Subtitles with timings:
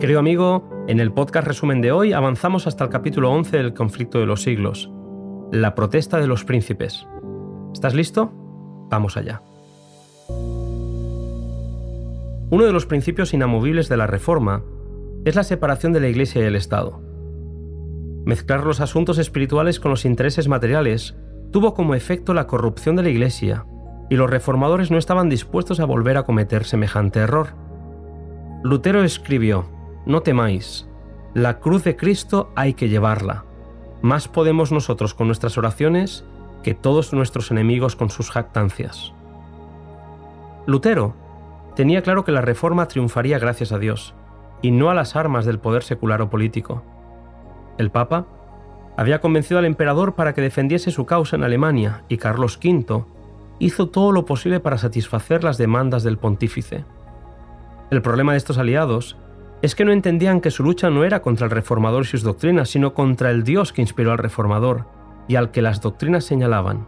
[0.00, 4.18] Querido amigo, en el podcast resumen de hoy avanzamos hasta el capítulo 11 del conflicto
[4.18, 4.90] de los siglos,
[5.52, 7.06] la protesta de los príncipes.
[7.74, 8.32] ¿Estás listo?
[8.88, 9.42] Vamos allá.
[12.48, 14.62] Uno de los principios inamovibles de la Reforma
[15.26, 17.02] es la separación de la Iglesia y el Estado.
[18.24, 21.14] Mezclar los asuntos espirituales con los intereses materiales
[21.52, 23.66] tuvo como efecto la corrupción de la Iglesia,
[24.08, 27.48] y los reformadores no estaban dispuestos a volver a cometer semejante error.
[28.62, 29.78] Lutero escribió,
[30.10, 30.88] No temáis,
[31.34, 33.44] la cruz de Cristo hay que llevarla.
[34.02, 36.24] Más podemos nosotros con nuestras oraciones
[36.64, 39.12] que todos nuestros enemigos con sus jactancias.
[40.66, 41.14] Lutero
[41.76, 44.16] tenía claro que la reforma triunfaría gracias a Dios,
[44.62, 46.82] y no a las armas del poder secular o político.
[47.78, 48.26] El Papa
[48.96, 53.04] había convencido al emperador para que defendiese su causa en Alemania, y Carlos V
[53.60, 56.84] hizo todo lo posible para satisfacer las demandas del pontífice.
[57.92, 59.16] El problema de estos aliados
[59.62, 62.70] es que no entendían que su lucha no era contra el reformador y sus doctrinas,
[62.70, 64.86] sino contra el Dios que inspiró al reformador
[65.28, 66.86] y al que las doctrinas señalaban.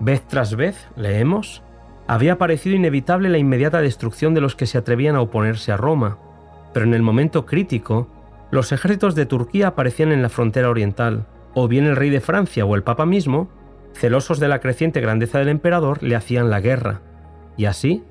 [0.00, 1.62] Vez tras vez, leemos,
[2.06, 6.18] había parecido inevitable la inmediata destrucción de los que se atrevían a oponerse a Roma,
[6.72, 8.08] pero en el momento crítico,
[8.50, 12.64] los ejércitos de Turquía aparecían en la frontera oriental, o bien el rey de Francia
[12.64, 13.50] o el Papa mismo,
[13.92, 17.02] celosos de la creciente grandeza del emperador, le hacían la guerra,
[17.56, 18.02] y así,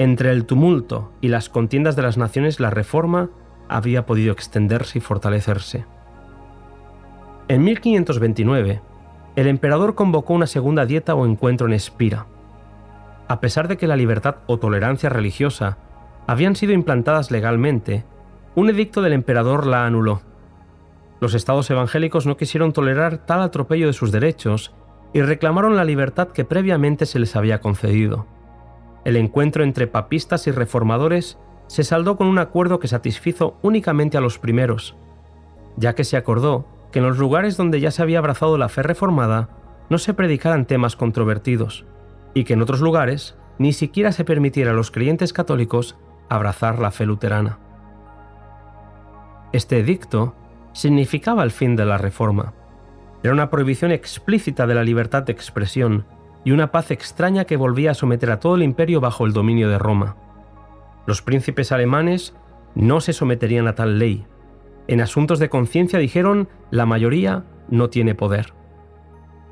[0.00, 3.28] entre el tumulto y las contiendas de las naciones, la reforma
[3.68, 5.84] había podido extenderse y fortalecerse.
[7.48, 8.80] En 1529,
[9.36, 12.24] el emperador convocó una segunda dieta o encuentro en Espira,
[13.28, 15.76] a pesar de que la libertad o tolerancia religiosa
[16.26, 18.06] habían sido implantadas legalmente,
[18.54, 20.22] un edicto del emperador la anuló.
[21.20, 24.72] Los estados evangélicos no quisieron tolerar tal atropello de sus derechos
[25.12, 28.39] y reclamaron la libertad que previamente se les había concedido.
[29.04, 34.20] El encuentro entre papistas y reformadores se saldó con un acuerdo que satisfizo únicamente a
[34.20, 34.96] los primeros,
[35.76, 38.82] ya que se acordó que en los lugares donde ya se había abrazado la fe
[38.82, 39.48] reformada
[39.88, 41.86] no se predicaran temas controvertidos,
[42.34, 45.96] y que en otros lugares ni siquiera se permitiera a los creyentes católicos
[46.28, 47.58] abrazar la fe luterana.
[49.52, 50.34] Este edicto
[50.72, 52.52] significaba el fin de la Reforma.
[53.22, 56.06] Era una prohibición explícita de la libertad de expresión
[56.44, 59.68] y una paz extraña que volvía a someter a todo el imperio bajo el dominio
[59.68, 60.16] de Roma.
[61.06, 62.34] Los príncipes alemanes
[62.74, 64.26] no se someterían a tal ley.
[64.88, 68.54] En asuntos de conciencia dijeron, la mayoría no tiene poder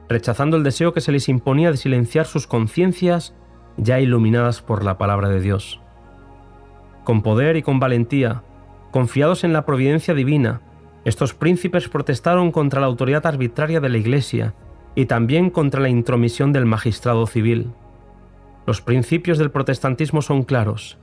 [0.09, 3.35] rechazando el deseo que se les imponía de silenciar sus conciencias
[3.77, 5.81] ya iluminadas por la palabra de Dios.
[7.05, 8.43] Con poder y con valentía,
[8.91, 10.63] confiados en la providencia divina,
[11.05, 14.55] estos príncipes protestaron contra la autoridad arbitraria de la Iglesia
[14.99, 17.71] y también contra la intromisión del magistrado civil.
[18.67, 20.99] Los principios del protestantismo son claros.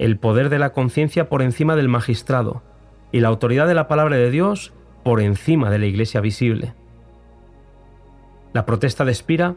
[0.00, 2.64] El poder de la conciencia por encima del magistrado
[3.12, 4.72] y la autoridad de la palabra de Dios
[5.04, 6.74] por encima de la Iglesia visible.
[8.52, 9.54] La protesta de Espira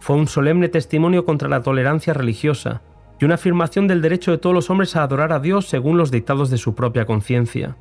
[0.00, 2.82] fue un solemne testimonio contra la tolerancia religiosa
[3.20, 6.10] y una afirmación del derecho de todos los hombres a adorar a Dios según los
[6.10, 7.76] dictados de su propia conciencia.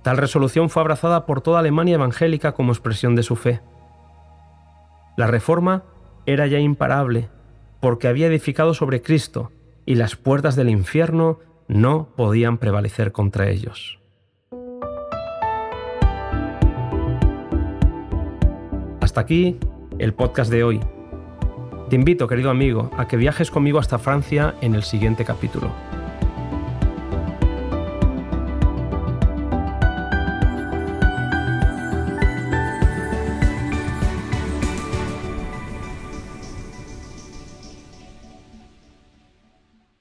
[0.00, 3.60] Tal resolución fue abrazada por toda Alemania evangélica como expresión de su fe.
[5.18, 5.82] La reforma
[6.26, 7.28] era ya imparable,
[7.80, 9.50] porque había edificado sobre Cristo,
[9.84, 13.98] y las puertas del infierno no podían prevalecer contra ellos.
[19.00, 19.58] Hasta aquí
[19.98, 20.80] el podcast de hoy.
[21.90, 25.72] Te invito, querido amigo, a que viajes conmigo hasta Francia en el siguiente capítulo.